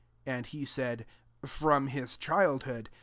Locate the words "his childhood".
1.85-2.89